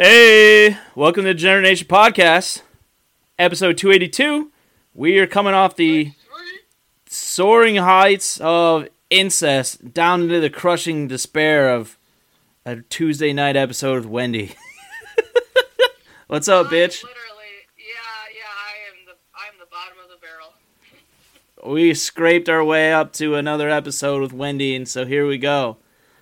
Hey, 0.00 0.76
welcome 0.94 1.24
to 1.24 1.34
Degenerate 1.34 1.64
Nation 1.64 1.88
Podcast, 1.88 2.62
episode 3.36 3.76
282. 3.76 4.52
We 4.94 5.18
are 5.18 5.26
coming 5.26 5.54
off 5.54 5.74
the 5.74 6.12
soaring 7.06 7.74
heights 7.74 8.40
of 8.40 8.86
incest 9.10 9.92
down 9.92 10.22
into 10.22 10.38
the 10.38 10.50
crushing 10.50 11.08
despair 11.08 11.74
of 11.74 11.98
a 12.64 12.76
Tuesday 12.82 13.32
night 13.32 13.56
episode 13.56 13.96
with 13.96 14.06
Wendy. 14.06 14.54
What's 16.28 16.46
up, 16.46 16.66
bitch? 16.68 17.02
Literally, 17.02 17.66
yeah, 17.76 18.22
yeah. 18.36 18.54
I 18.54 18.70
am 18.92 19.04
the 19.04 19.14
I'm 19.34 19.58
the 19.58 19.66
bottom 19.66 19.98
of 20.00 20.10
the 20.10 20.24
barrel. 20.24 21.72
We 21.74 21.92
scraped 21.94 22.48
our 22.48 22.62
way 22.62 22.92
up 22.92 23.12
to 23.14 23.34
another 23.34 23.68
episode 23.68 24.22
with 24.22 24.32
Wendy, 24.32 24.76
and 24.76 24.86
so 24.86 25.04
here 25.04 25.26
we 25.26 25.38
go. 25.38 25.78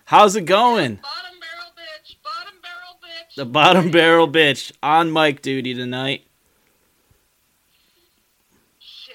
How's 0.07 0.35
it 0.35 0.47
going? 0.47 0.95
Bottom 0.95 1.41
barrel 1.41 1.73
bitch. 1.77 2.17
Bottom 2.25 2.55
barrel 2.63 2.99
bitch. 3.03 3.26
The 3.37 3.45
bottom 3.45 3.91
barrel 3.91 4.27
bitch 4.27 4.73
on 4.83 5.13
mic 5.13 5.43
duty 5.43 5.75
tonight. 5.75 6.25
Shit. 8.81 9.13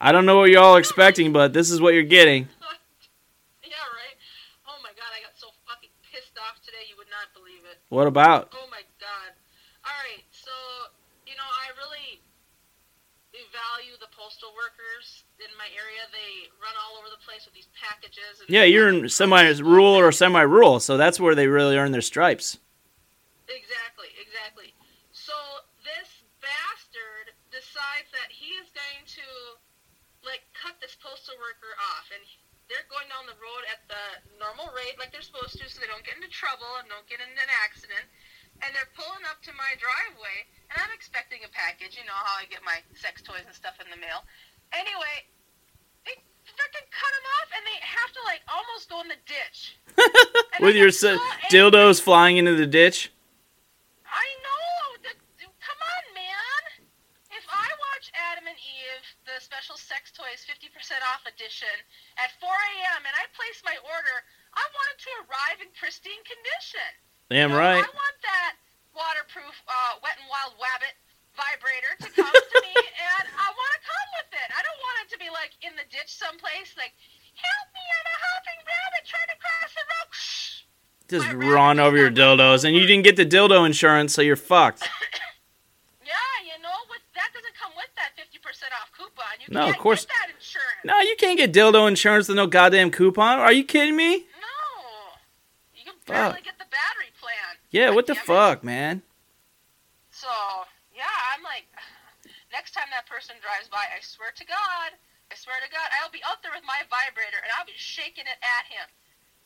I 0.00 0.10
don't 0.10 0.26
know 0.26 0.38
what 0.38 0.50
y'all 0.50 0.74
are 0.74 0.80
expecting, 0.80 1.32
but 1.32 1.52
this 1.52 1.70
is 1.70 1.80
what 1.80 1.94
you're 1.94 2.02
getting. 2.02 2.50
yeah, 3.62 3.78
right. 3.94 4.18
Oh 4.66 4.74
my 4.82 4.90
god, 4.90 5.06
I 5.14 5.22
got 5.22 5.38
so 5.38 5.54
fucking 5.70 5.94
pissed 6.10 6.34
off 6.34 6.58
today. 6.66 6.82
You 6.90 6.98
would 6.98 7.06
not 7.14 7.30
believe 7.30 7.62
it. 7.62 7.78
What 7.94 8.08
about? 8.08 8.50
Oh 8.58 8.66
my 8.66 8.82
god. 8.98 9.30
All 9.86 9.94
right, 10.10 10.26
so 10.34 10.50
you 11.30 11.38
know 11.38 11.46
I 11.46 11.70
really 11.78 12.18
value 13.54 13.94
the 14.02 14.10
postal 14.18 14.50
workers 14.58 15.22
in 15.38 15.46
my 15.56 15.70
area. 15.78 16.02
They 16.10 16.50
run 16.58 16.74
all 16.74 16.98
over 16.98 17.06
the 17.06 17.22
place 17.22 17.46
with 17.46 17.54
these 17.54 17.70
packages. 17.78 18.42
And 18.42 18.50
Yeah, 18.50 18.64
you're 18.64 18.88
in 18.88 19.08
semi-rural 19.08 19.94
or 19.94 20.10
semi-rural, 20.10 20.80
so 20.80 20.96
that's 20.96 21.20
where 21.20 21.36
they 21.36 21.46
really 21.46 21.78
earn 21.78 21.92
their 21.92 22.02
stripes. 22.02 22.58
Exactly, 23.48 24.10
exactly. 24.16 24.72
So 25.12 25.34
this 25.84 26.24
bastard 26.40 27.32
decides 27.52 28.08
that 28.16 28.28
he 28.32 28.56
is 28.58 28.68
going 28.74 29.04
to 29.20 29.26
like 30.24 30.42
cut 30.56 30.80
this 30.80 30.96
postal 30.98 31.36
worker 31.36 31.76
off, 31.94 32.08
and 32.10 32.24
they're 32.72 32.88
going 32.88 33.04
down 33.12 33.28
the 33.28 33.36
road 33.36 33.62
at 33.68 33.84
the 33.92 34.04
normal 34.40 34.72
rate, 34.72 34.96
like 34.96 35.12
they're 35.12 35.24
supposed 35.24 35.60
to, 35.60 35.64
so 35.68 35.76
they 35.78 35.86
don't 35.90 36.02
get 36.02 36.16
into 36.16 36.32
trouble 36.32 36.80
and 36.80 36.88
don't 36.88 37.04
get 37.06 37.20
into 37.20 37.36
an 37.36 37.52
accident. 37.60 38.04
And 38.64 38.70
they're 38.72 38.88
pulling 38.96 39.26
up 39.28 39.42
to 39.44 39.52
my 39.58 39.74
driveway, 39.76 40.46
and 40.72 40.78
I'm 40.80 40.94
expecting 40.94 41.42
a 41.44 41.50
package. 41.52 41.98
You 41.98 42.06
know 42.08 42.16
how 42.16 42.38
I 42.40 42.46
get 42.48 42.64
my 42.64 42.80
sex 42.96 43.20
toys 43.20 43.44
and 43.44 43.52
stuff 43.52 43.76
in 43.82 43.90
the 43.92 43.98
mail. 44.00 44.24
Anyway, 44.72 45.16
they 46.08 46.16
freaking 46.48 46.86
cut 46.88 47.12
him 47.18 47.26
off, 47.42 47.48
and 47.52 47.62
they 47.66 47.78
have 47.84 48.10
to 48.14 48.22
like 48.24 48.40
almost 48.48 48.88
go 48.88 49.02
in 49.04 49.10
the 49.12 49.20
ditch. 49.28 49.76
With 50.64 50.78
your 50.78 50.94
got 50.94 51.02
so 51.02 51.10
s- 51.18 51.20
angry. 51.20 51.50
dildos 51.50 51.98
flying 52.00 52.38
into 52.38 52.54
the 52.54 52.64
ditch. 52.66 53.10
I 54.06 54.24
know. 54.46 55.02
The, 55.02 55.12
come 55.58 55.80
on, 55.82 56.04
man. 56.14 56.62
If 57.34 57.44
I 57.50 57.66
watch 57.90 58.06
Adam 58.14 58.46
and 58.46 58.54
Eve, 58.54 59.04
the 59.26 59.42
special 59.42 59.74
sex 59.74 60.14
toys 60.14 60.46
50% 60.46 60.70
off 60.92 61.24
edition, 61.24 61.72
at 62.20 62.28
4 62.36 62.48
a.m. 62.50 63.00
and 63.08 63.14
I 63.16 63.24
place 63.32 63.64
my 63.64 63.76
order, 63.88 64.16
I 64.52 64.60
want 64.60 64.88
it 64.92 64.98
to 65.08 65.10
arrive 65.24 65.58
in 65.64 65.70
pristine 65.72 66.20
condition. 66.28 66.90
Damn 67.32 67.56
know, 67.56 67.62
right. 67.62 67.80
I 67.80 67.88
want 67.88 68.18
that 68.28 68.52
waterproof, 68.92 69.56
uh, 69.64 69.96
wet 70.04 70.20
and 70.20 70.28
wild 70.28 70.52
wabbit 70.60 70.92
vibrator 71.32 71.92
to 72.04 72.08
come 72.12 72.28
to 72.30 72.56
me, 72.60 72.74
and 73.16 73.24
I 73.32 73.48
want 73.48 73.72
to 73.74 73.82
come 73.82 74.08
with 74.20 74.30
it. 74.36 74.48
I 74.52 74.60
don't 74.60 74.80
want 74.84 74.96
it 75.04 75.08
to 75.14 75.18
be 75.18 75.28
like 75.32 75.56
in 75.64 75.72
the 75.80 75.86
ditch 75.88 76.12
someplace, 76.12 76.76
like, 76.76 76.92
help 77.34 77.66
me, 77.72 77.80
I'm 77.82 78.06
a 78.06 78.16
hopping 78.20 78.60
rabbit 78.68 79.02
trying 79.08 79.30
to 79.32 79.38
cross 79.40 79.70
the 79.72 79.84
road. 79.88 80.10
Just 81.04 81.26
my 81.32 81.48
run 81.48 81.76
over 81.80 81.96
your 81.96 82.10
dildos, 82.12 82.64
and 82.64 82.76
you 82.76 82.86
didn't 82.86 83.04
get 83.04 83.16
the 83.16 83.26
dildo 83.26 83.64
insurance, 83.64 84.12
so 84.12 84.20
you're 84.22 84.36
fucked. 84.36 84.84
Yeah, 86.04 86.36
you 86.44 86.62
know, 86.62 86.76
with 86.90 87.00
that 87.16 87.32
doesn't 87.32 87.54
come 87.56 87.72
with 87.76 87.88
that 87.96 88.12
50% 88.20 88.36
off 88.76 88.92
coupon. 88.96 89.40
You 89.40 89.46
No, 89.48 89.68
of 89.68 89.76
course- 89.78 90.04
get 90.04 90.14
that 90.20 90.30
insurance. 90.36 90.84
No, 90.84 90.98
you 91.00 91.16
can't 91.36 91.52
get 91.52 91.62
dildo 91.62 91.88
insurance 91.88 92.28
with 92.28 92.36
no 92.36 92.46
goddamn 92.46 92.90
coupon. 92.90 93.38
Are 93.38 93.52
you 93.52 93.64
kidding 93.64 93.96
me? 93.96 94.18
No. 94.18 94.56
You 95.74 95.84
can 95.84 95.94
barely 96.06 96.34
Fuck. 96.34 96.44
get 96.44 96.58
the 96.58 96.70
battery 96.70 97.10
plan. 97.20 97.58
Yeah, 97.70 97.90
what 97.90 98.06
the 98.06 98.14
Damn 98.14 98.22
it. 98.22 98.26
fuck, 98.26 98.64
man? 98.64 99.02
So, 100.10 100.28
yeah, 100.94 101.10
I'm 101.34 101.42
like, 101.42 101.66
next 102.52 102.72
time 102.72 102.86
that 102.90 103.06
person 103.06 103.36
drives 103.42 103.68
by, 103.68 103.82
I 103.90 104.00
swear 104.00 104.30
to 104.34 104.44
God, 104.46 104.94
I 105.30 105.34
swear 105.34 105.56
to 105.64 105.70
God, 105.70 105.88
I'll 106.00 106.10
be 106.12 106.22
out 106.28 106.42
there 106.42 106.52
with 106.54 106.64
my 106.66 106.80
vibrator 106.86 107.42
and 107.42 107.50
I'll 107.58 107.66
be 107.66 107.76
shaking 107.76 108.24
it 108.24 108.38
at 108.42 108.64
him. 108.70 108.86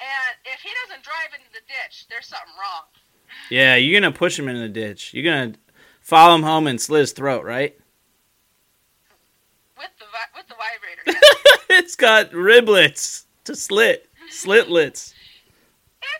And 0.00 0.36
if 0.44 0.60
he 0.60 0.70
doesn't 0.84 1.02
drive 1.02 1.32
into 1.34 1.50
the 1.52 1.64
ditch, 1.66 2.06
there's 2.08 2.26
something 2.26 2.54
wrong. 2.58 2.84
Yeah, 3.50 3.76
you're 3.76 4.00
gonna 4.00 4.10
push 4.10 4.38
him 4.38 4.48
in 4.48 4.56
the 4.56 4.70
ditch. 4.70 5.12
You're 5.12 5.24
gonna 5.24 5.52
follow 6.00 6.34
him 6.34 6.42
home 6.44 6.66
and 6.66 6.80
slit 6.80 7.00
his 7.00 7.12
throat, 7.12 7.44
right? 7.44 7.78
With 9.78 9.90
the 9.98 10.04
vi- 10.12 10.32
with 10.36 10.48
the 10.48 10.54
vibrator. 10.54 11.02
yeah. 11.70 11.78
it's 11.78 11.94
got 11.96 12.30
riblets 12.32 13.24
to 13.44 13.54
slit, 13.54 14.08
slitlets. 14.30 15.14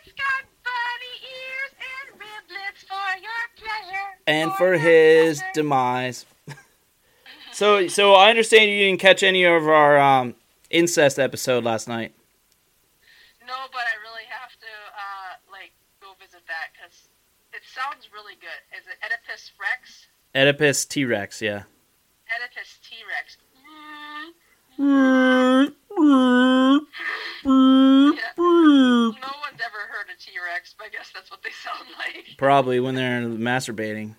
it's 0.03 0.13
got 0.13 0.43
bunny 0.63 1.15
ears 1.27 1.73
and 1.79 2.19
riblets 2.19 2.81
for 2.87 3.21
your 3.21 3.43
pleasure. 3.57 4.07
and 4.27 4.53
for 4.53 4.73
your 4.75 4.77
his 4.77 5.39
pleasure. 5.39 5.51
demise. 5.53 6.25
so, 7.51 7.87
so 7.87 8.13
I 8.13 8.29
understand 8.29 8.71
you 8.71 8.77
didn't 8.79 8.99
catch 9.01 9.23
any 9.23 9.43
of 9.43 9.67
our 9.67 9.99
um, 9.99 10.35
incest 10.69 11.19
episode 11.19 11.63
last 11.65 11.87
night. 11.87 12.13
No, 13.45 13.55
but 13.71 13.81
I 13.81 13.95
really 14.01 14.25
have 14.29 14.51
to 14.51 14.73
uh, 14.95 15.51
like 15.51 15.71
go 16.01 16.13
visit 16.19 16.41
that 16.47 16.69
because 16.73 17.09
it 17.51 17.61
sounds 17.65 18.09
really 18.13 18.35
good. 18.39 18.61
Is 18.77 18.85
it 18.87 18.97
Oedipus 19.05 19.51
Rex? 19.59 20.07
Oedipus 20.35 20.85
T 20.85 21.03
Rex, 21.05 21.41
yeah. 21.41 21.63
Oedipus 22.29 22.77
T 22.87 22.95
Rex. 23.09 23.37
No 24.77 25.65
one's 29.41 29.61
ever 29.61 29.81
heard 29.89 30.07
a 30.13 30.17
T 30.21 30.31
Rex, 30.53 30.75
but 30.77 30.85
I 30.87 30.89
guess 30.89 31.11
that's 31.13 31.31
what 31.31 31.41
they 31.43 31.49
sound 31.51 31.87
like. 31.97 32.28
Probably 32.39 32.79
when 32.79 32.95
they're 32.95 33.27
masturbating. 33.27 34.15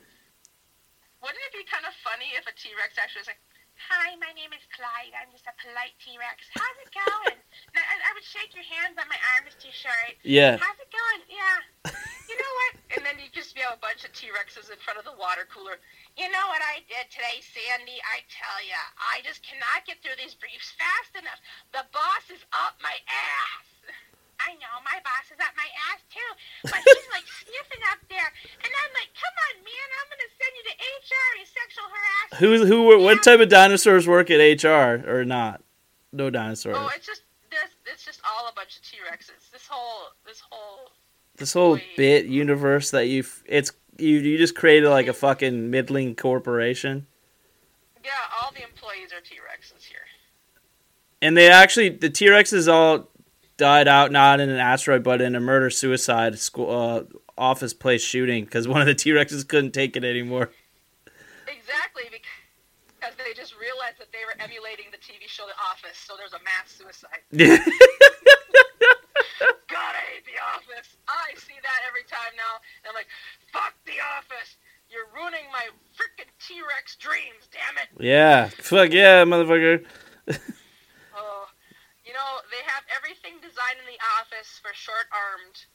Wouldn't 1.25 1.41
it 1.49 1.53
be 1.57 1.65
kind 1.65 1.89
of 1.89 1.97
funny 2.05 2.37
if 2.37 2.45
a 2.45 2.53
T 2.53 2.69
Rex 2.77 3.01
actually 3.01 3.25
was 3.25 3.33
like, 3.33 3.41
"Hi, 3.89 4.13
my 4.21 4.29
name 4.37 4.53
is 4.53 4.61
Clyde. 4.77 5.17
I'm 5.17 5.33
just 5.33 5.49
a 5.49 5.57
polite 5.57 5.97
T 6.05 6.21
Rex. 6.21 6.45
How's 6.53 6.79
it 6.85 6.93
going? 6.93 7.41
I, 7.73 7.81
I- 7.81 8.13
would 8.13 8.21
shake 8.29 8.53
your 8.53 8.67
hand, 8.69 8.93
but 8.93 9.09
my 9.09 9.17
arm 9.33 9.49
is 9.49 9.57
too 9.57 9.73
short. 9.73 10.21
Yeah. 10.21 10.61
How's 10.61 10.77
it 10.85 10.93
going? 10.93 11.21
Yeah. 11.33 11.97
You 12.29 12.37
know 12.37 12.53
what? 12.61 12.73
And 12.93 13.03
then 13.09 13.17
you 13.17 13.33
just 13.33 13.57
have 13.57 13.73
a 13.73 13.81
bunch 13.81 14.05
of 14.05 14.13
T 14.13 14.29
Rexes 14.37 14.69
in 14.69 14.77
front 14.85 15.01
of 15.01 15.09
the 15.09 15.17
water 15.17 15.49
cooler. 15.49 15.81
You 16.21 16.29
know 16.29 16.45
what 16.53 16.61
I 16.61 16.85
did 16.93 17.09
today, 17.09 17.41
Sandy? 17.41 18.05
I 18.05 18.21
tell 18.29 18.61
ya, 18.69 18.85
I 19.01 19.25
just 19.25 19.41
cannot 19.41 19.89
get 19.89 20.05
through 20.05 20.21
these 20.21 20.37
briefs 20.37 20.77
fast 20.77 21.17
enough. 21.17 21.41
The 21.73 21.89
boss 21.89 22.29
is 22.29 22.45
up 22.53 22.77
my 22.85 23.01
ass. 23.09 23.65
I 24.50 24.59
know, 24.59 24.83
my 24.83 24.99
boss 25.06 25.31
is 25.31 25.38
up 25.38 25.55
my 25.55 25.71
ass 25.94 26.03
too. 26.11 26.31
But 26.66 26.83
he's 26.83 27.09
like 27.15 27.22
sniffing 27.47 27.84
up 27.94 28.03
there. 28.11 28.31
And 28.59 28.71
I'm 28.75 28.93
like, 28.99 29.15
come 29.15 29.37
on, 29.47 29.55
man, 29.62 29.88
I'm 29.94 30.09
going 30.11 30.25
to 30.27 30.33
send 30.34 30.53
you 30.59 30.65
to 30.66 30.75
HR, 30.75 31.28
you 31.38 31.47
sexual 31.47 31.87
harasser. 31.87 32.34
Who, 32.43 32.50
who, 32.66 33.05
what 33.05 33.22
type 33.22 33.39
of 33.39 33.49
dinosaurs 33.49 34.10
work 34.10 34.31
at 34.31 34.43
HR 34.43 35.06
or 35.06 35.25
not? 35.25 35.62
No 36.10 36.31
dinosaurs. 36.31 36.75
Oh, 36.77 36.91
it's 36.97 37.06
just, 37.06 37.22
this, 37.50 37.71
it's 37.87 38.05
just 38.05 38.21
all 38.27 38.49
a 38.49 38.53
bunch 38.53 38.75
of 38.75 38.83
T 38.83 38.99
Rexes. 38.99 39.50
This 39.53 39.66
whole, 39.71 40.10
this 40.27 40.43
whole 40.50 40.91
this 41.41 41.55
whole 41.55 41.72
Wait. 41.72 41.97
bit 41.97 42.27
universe 42.27 42.91
that 42.91 43.06
you've 43.06 43.43
it's 43.47 43.72
you, 43.99 44.19
you 44.19 44.37
just 44.37 44.55
created 44.55 44.89
like 44.89 45.06
a 45.06 45.10
mm-hmm. 45.10 45.19
fucking 45.19 45.71
middling 45.71 46.15
corporation, 46.15 47.06
Yeah, 48.05 48.10
all 48.41 48.53
the 48.53 48.62
employees 48.62 49.12
are 49.12 49.21
T 49.21 49.37
Rexes 49.37 49.84
here. 49.84 50.05
and 51.22 51.37
they 51.37 51.49
actually 51.49 51.89
the 51.89 52.10
T 52.10 52.27
Rexes 52.27 52.71
all 52.71 53.09
died 53.60 53.87
out 53.87 54.10
not 54.10 54.41
in 54.41 54.48
an 54.48 54.56
asteroid 54.56 55.03
but 55.04 55.21
in 55.21 55.34
a 55.37 55.41
murder 55.41 55.69
suicide 55.69 56.38
school 56.38 56.71
uh, 56.72 57.03
office 57.37 57.75
place 57.75 58.00
shooting 58.03 58.42
because 58.45 58.66
one 58.66 58.80
of 58.80 58.86
the 58.86 58.95
T 58.95 59.10
Rexes 59.10 59.47
couldn't 59.47 59.72
take 59.72 59.97
it 59.97 60.04
anymore. 60.04 60.48
Exactly, 61.47 62.04
because 62.09 63.12
they 63.21 63.34
just 63.36 63.53
realized 63.60 64.01
that 64.01 64.09
they 64.12 64.24
were 64.24 64.33
emulating 64.41 64.86
the 64.91 64.97
TV 64.98 65.28
show 65.28 65.45
The 65.45 65.53
Office, 65.60 65.98
so 66.01 66.15
there's 66.16 66.33
a 66.33 66.41
mass 66.41 66.72
suicide. 66.72 67.21
God, 69.68 69.92
I 69.97 70.03
hate 70.13 70.24
The 70.24 70.41
Office. 70.56 70.97
I 71.09 71.36
see 71.36 71.56
that 71.63 71.80
every 71.89 72.04
time 72.09 72.33
now, 72.36 72.60
and 72.84 72.89
I'm 72.91 72.97
like, 72.97 73.09
fuck 73.53 73.72
The 73.84 74.01
Office. 74.18 74.56
You're 74.91 75.06
ruining 75.15 75.47
my 75.53 75.68
freaking 75.97 76.28
T 76.42 76.60
Rex 76.65 76.97
dreams, 76.97 77.47
damn 77.53 77.77
it. 77.78 77.89
yeah, 78.01 78.48
fuck 78.48 78.91
yeah, 78.92 79.24
motherfucker. 79.24 79.84
Oh, 81.16 81.47
you 82.04 82.13
know, 82.13 82.30
they 82.53 82.60
have 82.66 82.83
everything 82.92 83.39
designed 83.41 83.78
in 83.80 83.86
The 83.86 83.97
Office 84.21 84.60
for 84.60 84.68
short 84.80 85.06
armed 85.12 85.68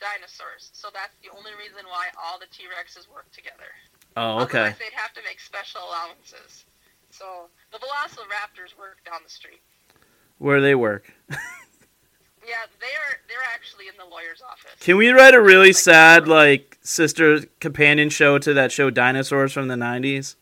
dinosaurs, 0.00 0.68
so 0.76 0.88
that's 0.92 1.16
the 1.24 1.30
only 1.32 1.52
reason 1.56 1.88
why 1.88 2.12
all 2.20 2.36
the 2.38 2.46
T 2.52 2.64
Rexes 2.68 3.08
work 3.08 3.30
together. 3.32 3.72
Oh, 4.16 4.42
okay. 4.44 4.68
Otherwise, 4.68 4.78
they'd 4.78 4.92
have 5.00 5.12
to 5.14 5.20
make 5.24 5.40
special 5.40 5.80
allowances. 5.88 6.64
So 7.10 7.48
the 7.72 7.78
Velociraptors 7.78 8.76
work 8.78 9.00
down 9.08 9.20
the 9.24 9.30
street. 9.30 9.60
Where 10.38 10.60
they 10.60 10.74
work. 10.74 11.12
Yeah, 12.44 12.54
they're 12.80 13.20
they're 13.28 13.48
actually 13.54 13.86
in 13.86 13.94
the 13.96 14.04
lawyer's 14.04 14.42
office. 14.42 14.72
Can 14.80 14.96
we 14.96 15.10
write 15.10 15.32
a 15.32 15.40
really 15.40 15.72
sad 15.72 16.26
like 16.26 16.76
sister 16.82 17.42
companion 17.60 18.08
show 18.10 18.36
to 18.38 18.52
that 18.54 18.72
show 18.72 18.90
Dinosaurs 18.90 19.52
from 19.52 19.68
the 19.68 19.76
'90s. 19.76 20.34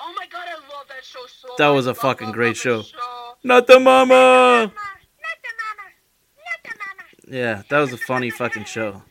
Oh 0.00 0.12
my 0.18 0.26
god, 0.26 0.48
I 0.48 0.54
love 0.54 0.88
that 0.88 1.04
show 1.04 1.20
so 1.28 1.50
That 1.56 1.68
was 1.68 1.86
a 1.86 1.90
Love, 1.90 1.98
fucking 1.98 2.26
love, 2.28 2.34
great 2.34 2.48
love 2.48 2.56
show. 2.56 2.82
show. 2.82 3.34
Not 3.44 3.68
the 3.68 3.78
mama. 3.78 4.14
Not 4.14 4.72
the 4.72 4.74
mama. 4.74 5.86
Not 6.42 6.62
the 6.64 6.78
mama. 6.80 7.04
Yeah, 7.30 7.62
that 7.68 7.78
was 7.78 7.92
a 7.92 7.98
funny 7.98 8.30
fucking 8.30 8.64
show. 8.64 9.02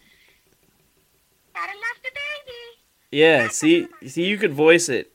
Gotta 1.54 1.74
the 2.04 2.10
baby. 2.10 2.82
Yeah, 3.12 3.48
see, 3.50 3.88
see, 4.08 4.26
you 4.26 4.38
could 4.38 4.54
voice 4.54 4.90
it. 4.90 5.12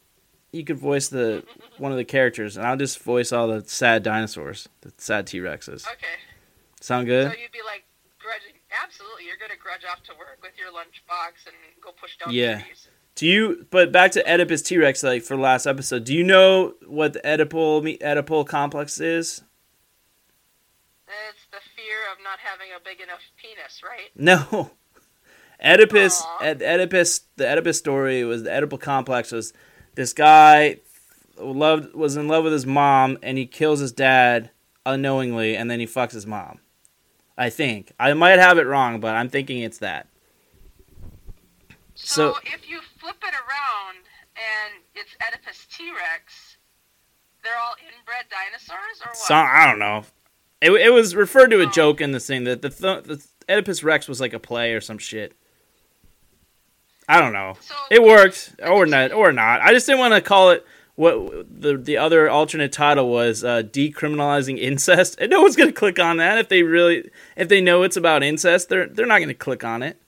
You 0.52 0.64
could 0.64 0.78
voice 0.78 1.08
the 1.08 1.44
one 1.78 1.92
of 1.92 1.98
the 1.98 2.04
characters, 2.04 2.56
and 2.56 2.66
I'll 2.66 2.76
just 2.76 2.98
voice 3.02 3.32
all 3.32 3.48
the 3.48 3.64
sad 3.66 4.02
dinosaurs, 4.02 4.68
the 4.82 4.92
sad 4.98 5.26
T 5.26 5.38
Rexes. 5.38 5.86
Okay. 5.86 6.06
Sound 6.80 7.06
good? 7.06 7.30
So 7.32 7.38
you'd 7.38 7.52
be 7.52 7.58
like 7.64 7.84
grudging. 8.18 8.58
Absolutely, 8.84 9.24
you're 9.26 9.36
gonna 9.40 9.58
grudge 9.60 9.82
off 9.90 10.02
to 10.04 10.12
work 10.18 10.38
with 10.42 10.52
your 10.58 10.68
lunchbox 10.68 11.46
and 11.46 11.56
go 11.80 11.90
push 11.92 12.16
down 12.18 12.32
Yeah. 12.34 12.60
trees. 12.62 12.88
Do 13.14 13.26
you? 13.26 13.66
But 13.70 13.92
back 13.92 14.12
to 14.12 14.22
Oedipus 14.30 14.62
T 14.62 14.76
Rex, 14.78 15.02
like 15.02 15.22
for 15.22 15.36
last 15.36 15.66
episode. 15.66 16.04
Do 16.04 16.14
you 16.14 16.24
know 16.24 16.74
what 16.86 17.12
the 17.14 17.20
Oedipal 17.20 17.82
me- 17.82 17.98
Oedipal 17.98 18.46
complex 18.46 19.00
is? 19.00 19.42
Fear 21.92 22.12
of 22.12 22.18
not 22.24 22.38
having 22.38 22.68
a 22.74 22.80
big 22.82 23.00
enough 23.02 23.20
penis, 23.36 23.82
right? 23.82 24.10
No. 24.16 24.70
Oedipus, 25.62 26.24
Ed, 26.40 26.62
Oedipus, 26.62 27.20
the 27.36 27.44
Oedipus 27.46 27.78
story 27.78 28.24
was 28.24 28.42
the 28.44 28.50
Oedipal 28.50 28.80
complex 28.80 29.30
was 29.30 29.52
this 29.94 30.12
guy 30.12 30.78
loved 31.36 31.94
was 31.94 32.16
in 32.16 32.26
love 32.28 32.44
with 32.44 32.52
his 32.52 32.66
mom 32.66 33.18
and 33.22 33.36
he 33.38 33.46
kills 33.46 33.78
his 33.80 33.92
dad 33.92 34.50
unknowingly 34.86 35.54
and 35.56 35.70
then 35.70 35.78
he 35.80 35.86
fucks 35.86 36.12
his 36.12 36.26
mom. 36.26 36.58
I 37.38 37.48
think 37.50 37.92
I 38.00 38.12
might 38.14 38.38
have 38.40 38.58
it 38.58 38.66
wrong, 38.66 38.98
but 38.98 39.14
I'm 39.14 39.28
thinking 39.28 39.58
it's 39.60 39.78
that. 39.78 40.08
So, 41.94 42.32
So- 42.32 42.38
if 42.44 42.68
you 42.68 42.80
flip 42.98 43.22
it 43.22 43.34
around 43.34 43.98
and 44.34 44.82
it's 44.94 45.14
Oedipus 45.28 45.66
T 45.70 45.90
Rex, 45.92 46.56
they're 47.44 47.58
all 47.58 47.74
inbred 47.86 48.24
dinosaurs, 48.30 49.00
or 49.04 49.10
what? 49.10 49.16
So 49.16 49.34
I 49.34 49.66
don't 49.66 49.78
know. 49.78 50.04
It, 50.62 50.70
it 50.70 50.90
was 50.90 51.14
referred 51.14 51.48
to 51.48 51.60
a 51.60 51.66
joke 51.66 52.00
in 52.00 52.12
this 52.12 52.26
thing 52.26 52.44
that 52.44 52.62
the, 52.62 52.70
th- 52.70 53.04
the 53.04 53.24
Oedipus 53.48 53.82
Rex 53.82 54.08
was 54.08 54.20
like 54.20 54.32
a 54.32 54.38
play 54.38 54.72
or 54.72 54.80
some 54.80 54.98
shit. 54.98 55.34
I 57.08 57.20
don't 57.20 57.32
know. 57.32 57.54
So 57.60 57.74
It 57.90 58.02
worked 58.02 58.54
or 58.64 58.86
not 58.86 59.12
or 59.12 59.32
not. 59.32 59.60
I 59.60 59.72
just 59.72 59.86
didn't 59.86 59.98
want 59.98 60.14
to 60.14 60.20
call 60.20 60.50
it 60.50 60.64
what 60.94 61.14
the 61.60 61.76
the 61.76 61.96
other 61.96 62.30
alternate 62.30 62.72
title 62.72 63.10
was 63.10 63.42
uh, 63.42 63.62
decriminalizing 63.62 64.58
incest. 64.58 65.18
And 65.20 65.30
no 65.30 65.42
one's 65.42 65.56
gonna 65.56 65.72
click 65.72 65.98
on 65.98 66.18
that 66.18 66.38
if 66.38 66.48
they 66.48 66.62
really 66.62 67.10
if 67.36 67.48
they 67.48 67.60
know 67.60 67.82
it's 67.82 67.96
about 67.96 68.22
incest. 68.22 68.68
They're 68.68 68.86
they're 68.86 69.06
not 69.06 69.18
gonna 69.18 69.34
click 69.34 69.64
on 69.64 69.82
it. 69.82 70.00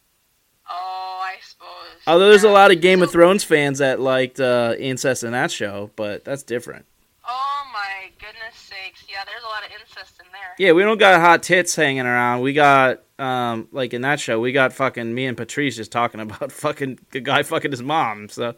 Oh, 0.71 1.21
I 1.23 1.35
suppose. 1.43 2.01
Although 2.07 2.29
there's 2.29 2.45
a 2.45 2.51
lot 2.51 2.71
of 2.71 2.81
Game 2.81 3.03
of 3.03 3.11
Thrones 3.11 3.45
fans 3.45 3.79
that 3.79 4.01
liked 4.01 4.39
uh, 4.39 4.75
incest 4.79 5.25
in 5.25 5.33
that 5.33 5.51
show, 5.51 5.91
but 5.97 6.25
that's 6.25 6.43
different. 6.43 6.87
Oh 7.27 7.63
my 7.73 8.11
goodness 8.19 8.55
sakes! 8.55 9.05
Yeah, 9.09 9.25
there's 9.27 9.43
a 9.43 9.47
lot 9.47 9.65
of 9.65 9.73
incest 9.97 10.21
in 10.21 10.27
there. 10.33 10.55
Yeah, 10.59 10.73
we 10.73 10.83
don't 10.83 10.99
got 10.99 11.21
hot 11.21 11.43
tits 11.43 11.75
hanging 11.77 12.07
around. 12.07 12.41
We 12.41 12.53
got 12.53 13.03
um 13.19 13.69
like 13.73 13.95
in 13.95 14.03
that 14.03 14.21
show, 14.21 14.41
we 14.41 14.53
got 14.53 14.73
fucking 14.73 15.15
me 15.15 15.27
and 15.27 15.37
Patrice 15.37 15.77
just 15.77 15.93
talking 15.93 16.21
about 16.27 16.53
fucking 16.53 16.99
the 17.11 17.21
guy 17.21 17.43
fucking 17.43 17.71
his 17.71 17.83
mom. 17.83 18.29
So 18.29 18.55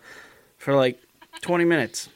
for 0.59 0.75
like 0.75 1.01
20 1.43 1.65
minutes. 1.65 2.09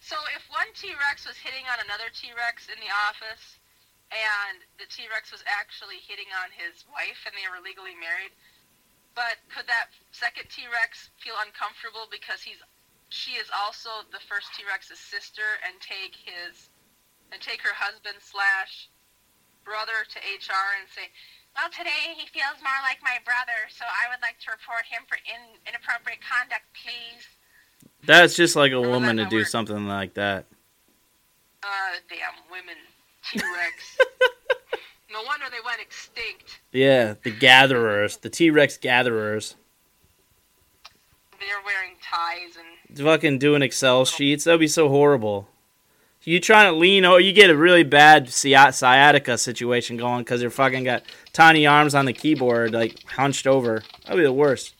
So 0.00 0.16
if 0.36 0.42
one 0.50 0.68
T 0.74 0.88
Rex 1.08 1.26
was 1.26 1.36
hitting 1.36 1.64
on 1.70 1.78
another 1.84 2.08
T 2.14 2.28
Rex 2.36 2.68
in 2.68 2.78
the 2.80 2.92
office, 3.10 3.58
and 4.14 4.62
the 4.78 4.86
T 4.88 5.04
Rex 5.10 5.32
was 5.32 5.42
actually 5.50 5.98
hitting 6.06 6.30
on 6.42 6.48
his 6.54 6.86
wife, 6.88 7.26
and 7.26 7.34
they 7.34 7.46
were 7.50 7.58
legally 7.58 7.98
married, 7.98 8.30
but 9.18 9.42
could 9.50 9.66
that 9.66 9.90
second 10.14 10.46
T 10.48 10.70
Rex 10.70 11.10
feel 11.18 11.34
uncomfortable 11.42 12.06
because 12.08 12.40
he's 12.40 12.62
she 13.10 13.38
is 13.38 13.46
also 13.54 14.02
the 14.10 14.22
first 14.26 14.50
T 14.54 14.62
Rex's 14.66 14.98
sister, 14.98 15.58
and 15.66 15.74
take 15.82 16.14
his 16.14 16.70
and 17.32 17.40
take 17.40 17.62
her 17.62 17.74
husband 17.74 18.18
slash 18.20 18.88
brother 19.64 20.04
to 20.08 20.18
HR 20.18 20.78
and 20.80 20.88
say. 20.94 21.10
Well, 21.56 21.70
today 21.72 22.12
he 22.14 22.26
feels 22.28 22.60
more 22.60 22.80
like 22.84 22.98
my 23.02 23.16
brother, 23.24 23.56
so 23.72 23.84
I 23.88 24.12
would 24.12 24.20
like 24.20 24.36
to 24.44 24.52
report 24.52 24.84
him 24.84 25.02
for 25.08 25.16
in, 25.24 25.56
inappropriate 25.66 26.20
conduct, 26.20 26.68
please. 26.76 27.24
That's 28.04 28.36
just 28.36 28.56
like 28.56 28.72
a 28.72 28.80
woman 28.80 29.16
to 29.16 29.24
do 29.24 29.38
work. 29.38 29.46
something 29.46 29.86
like 29.88 30.12
that. 30.14 30.44
Uh, 31.62 31.96
damn 32.10 32.36
women, 32.52 32.76
T 33.24 33.40
Rex. 33.40 33.98
no 35.10 35.22
wonder 35.26 35.46
they 35.50 35.64
went 35.64 35.80
extinct. 35.80 36.60
Yeah, 36.72 37.14
the 37.24 37.30
gatherers, 37.30 38.18
the 38.18 38.28
T-Rex 38.28 38.76
gatherers. 38.76 39.56
They're 41.40 41.64
wearing 41.64 41.96
ties 42.02 42.56
and 42.56 42.98
Fucking 42.98 43.38
doing 43.38 43.62
Excel 43.62 44.04
sheets. 44.04 44.44
That'd 44.44 44.60
be 44.60 44.68
so 44.68 44.88
horrible. 44.88 45.48
You 46.26 46.40
trying 46.40 46.72
to 46.72 46.76
lean 46.76 47.04
over, 47.04 47.20
you 47.20 47.32
get 47.32 47.50
a 47.50 47.56
really 47.56 47.84
bad 47.84 48.26
sci- 48.26 48.70
sciatica 48.72 49.38
situation 49.38 49.96
going 49.96 50.24
because 50.24 50.42
you're 50.42 50.50
fucking 50.50 50.82
got 50.82 51.04
tiny 51.32 51.68
arms 51.68 51.94
on 51.94 52.04
the 52.04 52.12
keyboard, 52.12 52.72
like 52.72 53.00
hunched 53.08 53.46
over. 53.46 53.84
That'd 54.02 54.18
be 54.18 54.24
the 54.24 54.32
worst. 54.32 54.74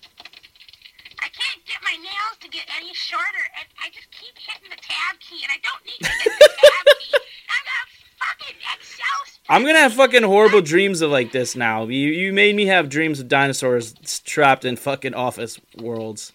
I 1.20 1.28
can't 1.28 1.64
get 1.64 1.76
my 1.84 1.92
nails 1.92 2.38
to 2.40 2.48
get 2.48 2.64
any 2.76 2.92
shorter, 2.92 3.22
and 3.60 3.68
I 3.80 3.90
just 3.90 4.10
keep 4.10 4.34
hitting 4.36 4.70
the 4.70 4.76
tab 4.76 5.20
key, 5.20 5.38
and 5.44 5.52
I 5.52 5.60
don't 5.62 5.84
need 5.86 6.00
to 6.00 6.12
hit 6.24 6.32
the 6.36 6.48
tab 6.48 6.98
key. 6.98 7.14
I'm 7.54 7.66
a 7.70 7.78
fucking 8.26 8.56
Excel. 8.74 9.06
I'm 9.48 9.62
gonna 9.64 9.78
have 9.78 9.92
fucking 9.92 10.24
horrible 10.24 10.62
dreams 10.62 11.00
of 11.00 11.12
like 11.12 11.30
this 11.30 11.54
now. 11.54 11.84
You 11.84 12.08
you 12.10 12.32
made 12.32 12.56
me 12.56 12.66
have 12.66 12.88
dreams 12.88 13.20
of 13.20 13.28
dinosaurs 13.28 13.94
trapped 14.24 14.64
in 14.64 14.74
fucking 14.74 15.14
office 15.14 15.60
worlds. 15.78 16.32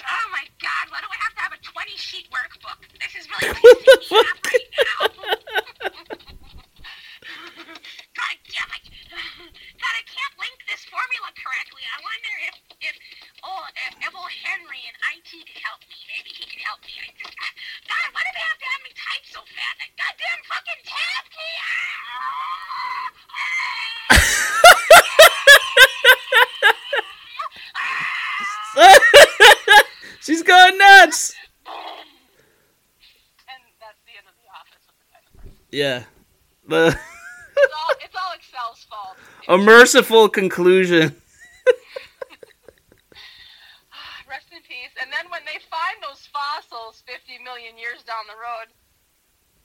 Oh 0.00 0.26
my 0.32 0.44
god, 0.56 0.88
why 0.88 1.04
do 1.04 1.08
I 1.12 1.18
have 1.20 1.34
to 1.36 1.42
have 1.44 1.52
a 1.52 1.60
20 1.60 1.96
sheet 2.00 2.28
workbook? 2.32 2.80
This 2.96 3.12
is 3.20 3.28
really 3.28 3.52
pissing 3.52 3.82
me 3.84 4.16
off 4.16 4.38
right 4.48 4.68
now. 4.72 5.00
god 8.16 8.36
damn 8.48 8.70
it. 8.72 8.84
God, 9.76 9.94
I 9.98 10.04
can't 10.08 10.34
link 10.40 10.56
this 10.70 10.82
formula 10.88 11.28
correctly. 11.36 11.84
I 11.84 11.98
wonder 12.00 12.32
if, 12.48 12.56
if, 12.88 12.94
oh, 13.44 13.62
if, 13.84 13.92
if 14.08 14.12
old 14.16 14.32
Henry 14.46 14.80
in 14.88 14.94
IT 15.12 15.30
could 15.44 15.60
help 15.60 15.84
me. 15.90 15.98
Maybe 16.16 16.30
he 16.32 16.48
could 16.48 16.64
help 16.64 16.80
me. 16.86 16.94
I 16.96 17.12
just, 17.20 17.34
God, 17.36 18.06
why 18.16 18.22
do 18.24 18.30
they 18.32 18.46
have 18.48 18.60
to 18.62 18.68
have 18.72 18.82
me 18.86 18.92
type 18.96 19.24
so 19.28 19.40
fast? 19.44 19.76
That 19.82 19.92
goddamn 19.98 20.40
fucking 20.48 20.80
tab 20.88 21.24
key. 21.28 21.52
She's 30.22 30.42
going 31.12 32.08
and 33.48 33.60
that's 33.80 34.00
the 34.08 34.16
end 34.16 34.24
of 34.26 34.32
the 34.40 34.48
office 34.48 34.80
with 34.88 34.96
the 34.96 35.04
dinosaurs. 35.12 35.60
Yeah. 35.70 36.04
The 36.68 36.98
It's 37.56 37.72
all, 37.76 37.92
it's 38.00 38.16
all 38.16 38.32
Excel's 38.34 38.84
fault. 38.88 39.16
a 39.48 39.58
merciful 39.58 40.28
conclusion. 40.28 41.12
Rest 44.28 44.48
in 44.52 44.62
peace. 44.62 44.94
And 45.00 45.10
then 45.12 45.30
when 45.30 45.42
they 45.44 45.58
find 45.68 45.96
those 46.00 46.26
fossils 46.32 47.02
50 47.06 47.38
million 47.44 47.76
years 47.76 48.02
down 48.02 48.24
the 48.26 48.34
road, 48.34 48.68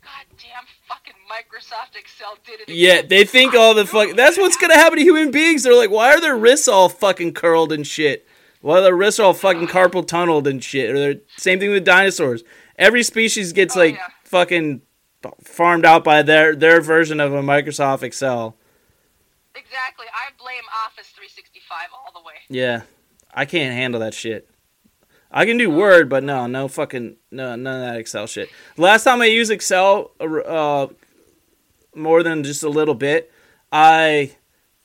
goddamn 0.04 0.66
fucking 0.88 1.13
Microsoft 1.32 1.96
Excel 1.98 2.38
did 2.46 2.62
it. 2.62 2.70
Yeah, 2.70 3.01
they 3.01 3.25
think 3.25 3.54
all 3.54 3.74
the 3.74 3.86
fuck. 3.86 4.16
That's 4.16 4.38
what's 4.38 4.58
gonna 4.58 4.75
happen 4.75 4.98
to 4.98 5.04
human 5.04 5.32
beings. 5.32 5.63
They're 5.63 5.75
like, 5.75 5.92
why 5.92 6.13
are 6.13 6.22
their 6.22 6.38
wrists 6.38 6.68
all 6.68 6.89
fucking 6.89 7.34
curled 7.34 7.72
and 7.72 7.86
shit? 7.86 8.27
Are 8.64 8.82
their 8.82 8.96
wrists 8.96 9.20
are 9.20 9.24
all 9.28 9.34
fucking 9.34 9.68
carpal 9.68 10.06
tunneled 10.06 10.48
and 10.48 10.64
shit? 10.64 10.90
Or 10.90 11.00
they're- 11.00 11.22
same 11.38 11.60
thing 11.60 11.72
with 11.72 11.86
dinosaurs. 11.86 12.44
Every 12.78 13.04
species 13.04 13.54
gets 13.54 13.76
Oh, 13.76 13.80
like 13.80 13.96
yeah. 13.96 14.08
fucking 14.24 14.82
farmed 15.44 15.86
out 15.86 16.04
by 16.04 16.22
their 16.22 16.56
their 16.56 16.80
version 16.82 17.20
of 17.20 17.34
a 17.34 17.42
Microsoft 17.42 18.04
Excel. 18.04 18.56
Exactly. 19.56 20.06
I 20.14 20.30
blame 20.38 20.64
Office 20.86 21.08
365 21.10 21.90
all 21.94 22.12
the 22.14 22.26
way. 22.26 22.34
Yeah, 22.50 22.82
I 23.34 23.46
can't 23.46 23.74
handle 23.74 24.00
that 24.02 24.14
shit. 24.14 24.50
I 25.32 25.46
can 25.46 25.58
do 25.58 25.70
Word, 25.70 26.08
but 26.10 26.24
no, 26.24 26.48
no 26.48 26.68
fucking 26.68 27.18
no, 27.32 27.56
none 27.56 27.82
of 27.82 27.88
that 27.94 28.00
Excel 28.00 28.28
shit. 28.28 28.50
Last 28.78 29.04
time 29.04 29.22
I 29.22 29.26
used 29.26 29.52
Excel, 29.52 30.12
uh, 30.20 30.88
more 31.96 32.22
than 32.24 32.44
just 32.44 32.64
a 32.64 32.70
little 32.70 32.96
bit, 32.96 33.32
I 33.72 34.36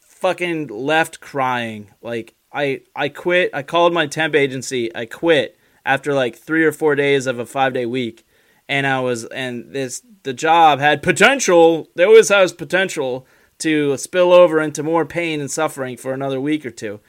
fucking 0.01 0.69
left 0.69 1.21
crying. 1.21 1.91
Like 2.01 2.35
I, 2.53 2.83
I 2.95 3.09
quit. 3.09 3.51
I 3.55 3.63
called 3.63 3.93
my 3.93 4.07
temp 4.07 4.35
agency. 4.35 4.95
I 4.95 5.07
quit 5.07 5.59
after 5.85 6.15
like 6.15 6.37
three 6.37 6.65
or 6.65 6.73
four 6.73 6.95
days 6.95 7.27
of 7.27 7.39
a 7.39 7.47
five 7.47 7.73
day 7.73 7.87
week, 7.87 8.27
and 8.69 8.87
I 8.87 9.01
was 9.01 9.25
and 9.27 9.73
this 9.73 10.03
the 10.23 10.35
job 10.35 10.79
had 10.79 11.03
potential. 11.03 11.89
There 11.95 12.07
always 12.07 12.29
has 12.29 12.53
potential 12.53 13.27
to 13.59 13.97
spill 13.97 14.33
over 14.33 14.61
into 14.61 14.83
more 14.83 15.07
pain 15.07 15.41
and 15.41 15.51
suffering 15.51 15.97
for 15.97 16.13
another 16.13 16.41
week 16.41 16.67
or 16.67 16.71
two. 16.71 17.01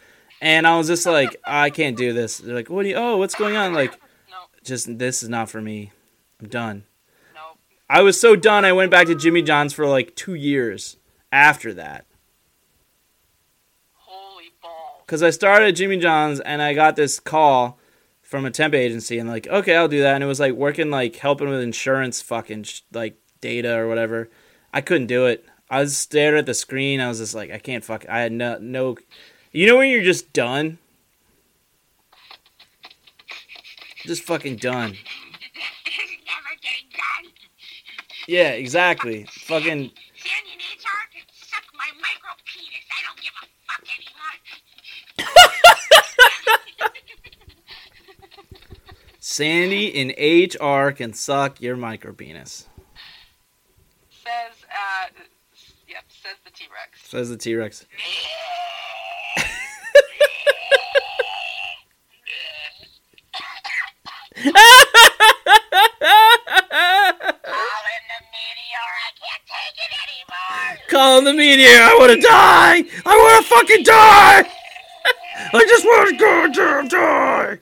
And 0.41 0.67
I 0.67 0.77
was 0.77 0.88
just 0.88 1.05
like, 1.05 1.38
I 1.45 1.69
can't 1.69 1.97
do 1.97 2.13
this. 2.13 2.38
They're 2.38 2.55
like, 2.55 2.69
what 2.69 2.83
do 2.83 2.89
you? 2.89 2.95
Oh, 2.95 3.17
what's 3.17 3.35
going 3.35 3.55
on? 3.55 3.73
Like, 3.73 3.97
just 4.63 4.97
this 4.97 5.23
is 5.23 5.29
not 5.29 5.50
for 5.50 5.62
me. 5.62 5.91
I'm 6.41 6.50
done. 6.50 6.83
no. 7.33 7.41
I 7.89 8.01
was 8.01 8.19
so 8.19 8.35
done. 8.35 8.65
I 8.65 8.71
went 8.71 8.91
back 8.91 9.07
to 9.07 9.15
Jimmy 9.15 9.41
John's 9.41 9.73
for 9.73 9.88
like 9.88 10.15
two 10.15 10.33
years 10.33 10.97
after 11.31 11.73
that 11.73 12.05
because 15.13 15.22
I 15.22 15.29
started 15.29 15.75
Jimmy 15.75 15.98
John's 15.98 16.39
and 16.39 16.60
I 16.60 16.74
got 16.74 16.96
this 16.96 17.20
call 17.20 17.77
from 18.24 18.46
a 18.46 18.50
temp 18.50 18.74
agency 18.74 19.20
and 19.20 19.29
like, 19.29 19.46
okay, 19.46 19.75
I'll 19.75 19.88
do 19.88 20.01
that. 20.01 20.15
And 20.15 20.24
it 20.24 20.27
was 20.27 20.39
like 20.39 20.53
working 20.53 20.89
like 20.89 21.17
helping 21.17 21.50
with 21.50 21.62
insurance, 21.62 22.20
fucking 22.20 22.63
sh- 22.63 22.82
like 22.91 23.15
data 23.39 23.77
or 23.77 23.88
whatever. 23.88 24.32
I 24.74 24.82
couldn't 24.82 25.05
do 25.05 25.27
it. 25.27 25.46
I 25.70 25.82
was 25.82 25.96
staring 25.96 26.39
at 26.39 26.48
the 26.48 26.55
screen. 26.55 27.00
I 27.00 27.10
was 27.10 27.20
just 27.20 27.36
like, 27.36 27.51
I 27.51 27.60
can't 27.60 27.84
fuck. 27.84 28.10
I 28.10 28.22
had 28.22 28.32
no 28.32 28.58
no. 28.58 28.98
You 29.51 29.67
know 29.67 29.77
when 29.77 29.91
you're 29.91 30.01
just 30.01 30.34
done. 30.34 30.79
Just 34.08 34.24
fucking 34.24 34.55
done. 34.55 34.96
Done. 36.91 37.32
Yeah, 38.27 38.50
exactly. 38.50 39.25
Fucking 39.25 39.91
Sandy 40.15 40.55
needs 40.58 40.84
her 40.84 41.05
to 41.12 41.20
suck 41.34 41.65
my 41.74 41.89
micro 42.01 42.34
penis. 42.46 42.86
I 42.89 43.05
don't 43.05 43.22
give 43.22 43.34
a 43.38 43.46
fuck 43.67 43.84
anymore. 43.84 44.24
Sandy 49.34 49.88
in 49.88 50.10
HR 50.10 50.92
can 50.92 51.12
suck 51.12 51.60
your 51.60 51.75
micro 51.75 52.13
penis. 52.13 52.68
Says, 54.12 54.63
uh, 54.70 55.10
yep, 55.88 56.04
says 56.08 56.36
the 56.46 56.52
T 56.52 56.66
Rex. 56.72 57.10
Says 57.10 57.30
the 57.30 57.38
T 57.38 57.56
Rex. 57.56 57.88
Call 64.36 64.46
in 64.46 64.54
the 68.06 68.20
meteor. 68.30 68.86
I 68.86 69.10
can't 69.18 69.46
take 69.50 69.78
it 69.80 69.94
anymore. 70.06 70.78
Calling 70.90 71.25
the 71.25 71.34
meteor. 71.34 71.82
I 71.82 71.96
want 71.98 72.12
to 72.12 72.22
die. 72.22 72.84
I 73.04 73.18
want 73.18 73.44
to 73.44 73.50
fucking 73.50 73.84
die. 73.84 74.48
I 75.54 75.66
just 75.68 75.86
want 75.86 76.10
to 76.10 76.18
go 76.18 76.34
die. 76.88 77.60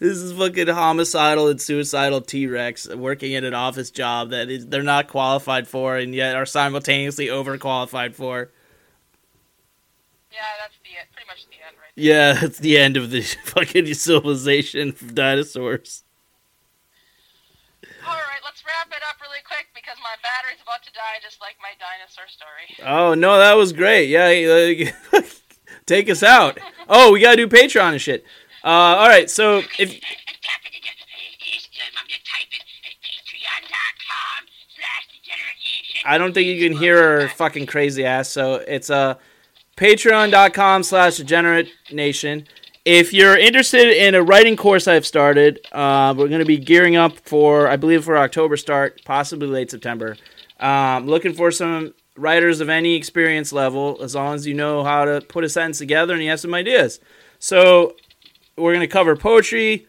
This 0.00 0.16
is 0.16 0.32
fucking 0.32 0.66
homicidal 0.66 1.48
and 1.48 1.60
suicidal 1.60 2.22
T 2.22 2.46
Rex 2.46 2.88
working 2.88 3.34
at 3.34 3.44
an 3.44 3.52
office 3.52 3.90
job 3.90 4.30
that 4.30 4.48
is, 4.48 4.66
they're 4.66 4.82
not 4.82 5.08
qualified 5.08 5.68
for 5.68 5.98
and 5.98 6.14
yet 6.14 6.34
are 6.34 6.46
simultaneously 6.46 7.26
overqualified 7.26 8.14
for. 8.14 8.50
Yeah, 10.32 10.38
that's 10.58 10.78
the 10.82 10.98
end, 10.98 11.08
pretty 11.12 11.26
much 11.28 11.44
the 11.46 11.66
end 11.66 11.76
right 11.76 11.92
Yeah, 11.96 12.38
it's 12.46 12.58
the 12.58 12.78
end 12.78 12.96
of 12.96 13.10
the 13.10 13.20
fucking 13.44 13.92
civilization 13.92 14.88
of 14.88 15.14
dinosaurs. 15.14 16.02
All 18.02 18.14
right, 18.14 18.40
let's 18.42 18.64
wrap 18.64 18.88
it 18.88 19.02
up 19.06 19.20
really 19.20 19.42
quick 19.46 19.66
because 19.74 19.98
my 20.02 20.16
battery's 20.22 20.62
about 20.62 20.82
to 20.84 20.92
die, 20.94 21.20
just 21.22 21.42
like 21.42 21.56
my 21.60 21.72
dinosaur 21.78 22.24
story. 22.26 22.88
Oh 22.90 23.12
no, 23.12 23.36
that 23.36 23.52
was 23.52 23.74
great. 23.74 24.08
Yeah, 24.08 24.90
take 25.84 26.08
us 26.08 26.22
out. 26.22 26.58
Oh, 26.88 27.12
we 27.12 27.20
gotta 27.20 27.36
do 27.36 27.46
Patreon 27.46 27.92
and 27.92 28.00
shit. 28.00 28.24
Uh, 28.62 28.68
all 28.68 29.08
right, 29.08 29.30
so 29.30 29.62
if. 29.78 30.00
I 36.04 36.18
don't 36.18 36.32
think 36.32 36.46
you 36.46 36.68
can 36.68 36.76
hear 36.78 36.96
her 36.96 37.28
fucking 37.28 37.66
crazy 37.66 38.04
ass, 38.04 38.28
so 38.28 38.54
it's 38.54 38.90
uh, 38.90 39.14
patreon.com 39.76 40.82
slash 40.82 41.18
degenerate 41.18 41.68
nation. 41.92 42.46
If 42.84 43.12
you're 43.12 43.36
interested 43.36 43.88
in 43.88 44.14
a 44.14 44.22
writing 44.22 44.56
course 44.56 44.88
I've 44.88 45.06
started, 45.06 45.60
uh, 45.72 46.14
we're 46.16 46.28
going 46.28 46.40
to 46.40 46.46
be 46.46 46.56
gearing 46.56 46.96
up 46.96 47.18
for, 47.20 47.68
I 47.68 47.76
believe, 47.76 48.04
for 48.04 48.16
October 48.16 48.56
start, 48.56 49.02
possibly 49.04 49.48
late 49.48 49.70
September. 49.70 50.16
Um, 50.58 51.06
looking 51.06 51.34
for 51.34 51.50
some 51.50 51.94
writers 52.16 52.60
of 52.60 52.68
any 52.68 52.94
experience 52.94 53.52
level, 53.52 53.98
as 54.02 54.14
long 54.14 54.34
as 54.34 54.46
you 54.46 54.54
know 54.54 54.82
how 54.82 55.04
to 55.04 55.20
put 55.20 55.44
a 55.44 55.48
sentence 55.48 55.78
together 55.78 56.14
and 56.14 56.22
you 56.22 56.30
have 56.30 56.40
some 56.40 56.54
ideas. 56.54 56.98
So 57.38 57.96
we're 58.60 58.74
going 58.74 58.80
to 58.80 58.92
cover 58.92 59.16
poetry, 59.16 59.86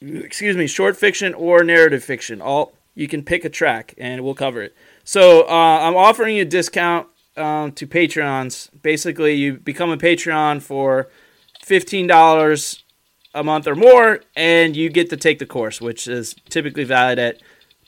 excuse 0.00 0.56
me, 0.56 0.66
short 0.66 0.96
fiction 0.96 1.34
or 1.34 1.62
narrative 1.62 2.02
fiction. 2.02 2.40
All 2.40 2.72
you 2.94 3.06
can 3.06 3.22
pick 3.22 3.44
a 3.44 3.48
track 3.48 3.94
and 3.98 4.24
we'll 4.24 4.34
cover 4.34 4.62
it. 4.62 4.74
So 5.04 5.42
uh, 5.42 5.78
I'm 5.82 5.96
offering 5.96 6.36
you 6.36 6.42
a 6.42 6.44
discount 6.44 7.06
um, 7.36 7.72
to 7.72 7.86
Patreons. 7.86 8.70
Basically, 8.82 9.34
you 9.34 9.54
become 9.54 9.90
a 9.90 9.96
Patreon 9.96 10.62
for 10.62 11.08
fifteen 11.62 12.06
dollars 12.06 12.82
a 13.34 13.44
month 13.44 13.66
or 13.66 13.76
more, 13.76 14.20
and 14.34 14.76
you 14.76 14.88
get 14.88 15.10
to 15.10 15.16
take 15.16 15.38
the 15.38 15.46
course, 15.46 15.80
which 15.80 16.08
is 16.08 16.34
typically 16.48 16.84
valued 16.84 17.18
at 17.18 17.40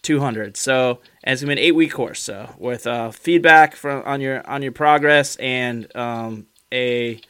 two 0.03 0.21
hundred. 0.21 0.57
So 0.57 1.00
and 1.25 1.33
it's 1.33 1.43
gonna 1.43 1.55
be 1.55 1.61
an 1.61 1.67
eight 1.67 1.75
week 1.75 1.93
course. 1.93 2.21
So 2.21 2.55
with 2.59 2.87
uh, 2.87 3.11
feedback 3.11 3.75
from 3.75 4.03
on 4.05 4.21
your 4.21 4.49
on 4.49 4.62
your 4.62 4.73
progress 4.73 5.37
and 5.37 5.95
um, 5.97 6.47
a 6.73 7.21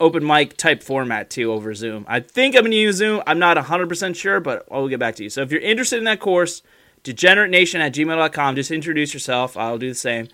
open 0.00 0.24
mic 0.24 0.56
type 0.56 0.82
format 0.82 1.30
too 1.30 1.52
over 1.52 1.74
Zoom. 1.74 2.04
I 2.08 2.20
think 2.20 2.54
I'm 2.54 2.62
going 2.62 2.72
to 2.72 2.76
use 2.76 2.96
Zoom. 2.96 3.22
I'm 3.26 3.38
not 3.38 3.56
100% 3.56 4.16
sure, 4.16 4.40
but 4.40 4.66
I'll 4.70 4.88
get 4.88 5.00
back 5.00 5.16
to 5.16 5.24
you. 5.24 5.30
So 5.30 5.42
if 5.42 5.50
you're 5.50 5.60
interested 5.60 5.98
in 5.98 6.04
that 6.04 6.20
course, 6.20 6.62
degeneratenation 7.04 7.80
at 7.80 7.94
gmail.com, 7.94 8.56
just 8.56 8.70
introduce 8.70 9.12
yourself. 9.12 9.56
I'll 9.56 9.78
do 9.78 9.88
the 9.88 9.94
same. 9.94 10.28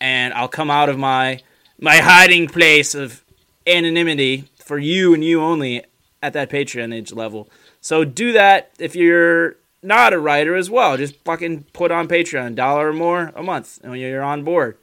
And 0.00 0.34
I'll 0.34 0.48
come 0.48 0.70
out 0.70 0.88
of 0.88 0.98
my 0.98 1.40
my 1.78 1.96
hiding 1.96 2.48
place 2.48 2.94
of 2.94 3.22
anonymity 3.66 4.44
for 4.56 4.78
you 4.78 5.14
and 5.14 5.22
you 5.22 5.42
only 5.42 5.84
at 6.22 6.32
that 6.32 6.48
patronage 6.48 7.12
level. 7.12 7.48
So 7.80 8.04
do 8.04 8.32
that 8.32 8.72
if 8.78 8.96
you're 8.96 9.56
not 9.82 10.12
a 10.12 10.18
writer 10.18 10.56
as 10.56 10.70
well. 10.70 10.96
Just 10.96 11.16
fucking 11.24 11.64
put 11.72 11.90
on 11.90 12.08
Patreon, 12.08 12.54
dollar 12.54 12.88
or 12.88 12.92
more 12.92 13.32
a 13.34 13.42
month, 13.42 13.78
and 13.82 13.96
you're 13.96 14.22
on 14.22 14.42
board. 14.42 14.78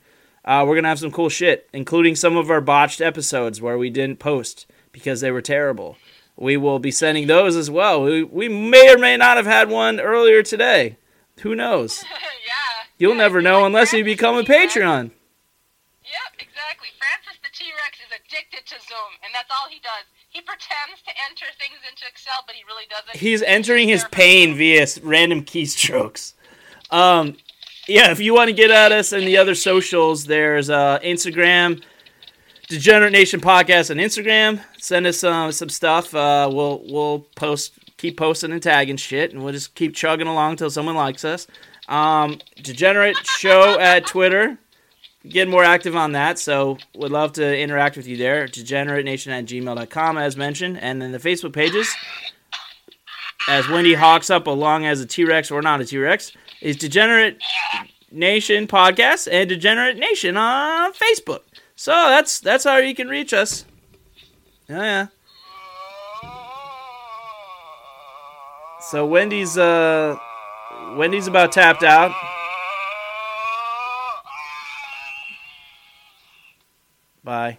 Uh, 0.45 0.65
we're 0.67 0.75
gonna 0.75 0.89
have 0.89 0.99
some 0.99 1.11
cool 1.11 1.29
shit, 1.29 1.69
including 1.73 2.15
some 2.15 2.35
of 2.35 2.51
our 2.51 2.61
botched 2.61 3.01
episodes 3.01 3.61
where 3.61 3.77
we 3.77 3.89
didn't 3.89 4.19
post 4.19 4.65
because 4.91 5.21
they 5.21 5.31
were 5.31 5.41
terrible. 5.41 5.97
We 6.35 6.57
will 6.57 6.79
be 6.79 6.91
sending 6.91 7.27
those 7.27 7.55
as 7.55 7.69
well. 7.69 8.03
We, 8.03 8.23
we 8.23 8.49
may 8.49 8.93
or 8.93 8.97
may 8.97 9.17
not 9.17 9.37
have 9.37 9.45
had 9.45 9.69
one 9.69 9.99
earlier 9.99 10.43
today. 10.43 10.97
Who 11.41 11.55
knows? 11.55 12.03
yeah. 12.11 12.87
You'll 12.97 13.11
yeah, 13.11 13.17
never 13.17 13.41
know 13.41 13.59
like 13.59 13.67
unless 13.67 13.93
you 13.93 14.03
become 14.03 14.35
a 14.35 14.43
Patreon. 14.43 15.11
Yep, 16.03 16.31
exactly. 16.39 16.89
Francis 16.97 17.39
the 17.41 17.49
T 17.53 17.65
Rex 17.83 17.99
is 17.99 18.11
addicted 18.11 18.65
to 18.65 18.75
Zoom, 18.81 19.13
and 19.23 19.33
that's 19.33 19.49
all 19.51 19.69
he 19.69 19.79
does. 19.79 20.05
He 20.29 20.41
pretends 20.41 21.01
to 21.05 21.11
enter 21.29 21.45
things 21.59 21.77
into 21.89 22.05
Excel, 22.07 22.43
but 22.47 22.55
he 22.55 22.63
really 22.67 22.85
doesn't. 22.89 23.15
He's 23.15 23.41
entering 23.43 23.87
his 23.87 24.03
pain 24.05 24.55
via 24.55 24.87
random 25.03 25.43
keystrokes. 25.43 26.33
Um, 26.89 27.37
yeah, 27.87 28.11
if 28.11 28.19
you 28.19 28.33
want 28.33 28.47
to 28.47 28.53
get 28.53 28.71
at 28.71 28.91
us 28.91 29.11
and 29.11 29.27
the 29.27 29.37
other 29.37 29.55
socials, 29.55 30.25
there's 30.25 30.69
uh, 30.69 30.99
Instagram, 30.99 31.83
Degenerate 32.67 33.11
Nation 33.11 33.41
Podcast 33.41 33.91
on 33.91 33.97
Instagram. 33.97 34.61
Send 34.79 35.05
us 35.05 35.23
uh, 35.23 35.51
some 35.51 35.69
stuff. 35.69 36.13
Uh, 36.15 36.49
we'll 36.51 36.83
we'll 36.87 37.19
post, 37.35 37.73
keep 37.97 38.17
posting 38.17 38.51
and 38.51 38.63
tagging 38.63 38.97
shit, 38.97 39.33
and 39.33 39.43
we'll 39.43 39.53
just 39.53 39.75
keep 39.75 39.95
chugging 39.95 40.27
along 40.27 40.55
till 40.55 40.69
someone 40.69 40.95
likes 40.95 41.25
us. 41.25 41.47
Um, 41.89 42.39
Degenerate 42.61 43.17
Show 43.37 43.79
at 43.79 44.05
Twitter. 44.05 44.57
Get 45.27 45.47
more 45.47 45.63
active 45.63 45.95
on 45.95 46.13
that, 46.13 46.37
so 46.37 46.77
we'd 46.95 47.11
love 47.11 47.33
to 47.33 47.57
interact 47.57 47.95
with 47.95 48.07
you 48.07 48.17
there. 48.17 48.45
Degenerate 48.45 49.05
Nation 49.05 49.31
at 49.31 49.45
gmail.com, 49.45 50.17
as 50.17 50.35
mentioned, 50.35 50.77
and 50.79 51.01
then 51.01 51.13
the 51.13 51.17
Facebook 51.17 51.53
pages 51.53 51.93
as 53.47 53.67
Wendy 53.67 53.93
hawks 53.93 54.29
up 54.29 54.47
along 54.47 54.85
as 54.85 55.01
a 55.01 55.05
T 55.05 55.25
Rex 55.25 55.51
or 55.51 55.61
not 55.61 55.81
a 55.81 55.85
T 55.85 55.97
Rex, 55.97 56.31
is 56.61 56.77
Degenerate 56.77 57.41
Nation 58.13 58.67
podcast 58.67 59.27
and 59.31 59.49
Degenerate 59.49 59.97
Nation 59.97 60.37
on 60.37 60.93
Facebook. 60.93 61.41
So 61.75 61.91
that's 61.91 62.39
that's 62.39 62.63
how 62.63 62.77
you 62.77 62.93
can 62.93 63.07
reach 63.07 63.33
us. 63.33 63.65
Oh, 64.69 64.81
yeah. 64.81 65.07
So 68.79 69.05
Wendy's 69.05 69.57
uh 69.57 70.17
Wendy's 70.95 71.27
about 71.27 71.51
tapped 71.51 71.83
out. 71.83 72.11
Bye. 77.23 77.57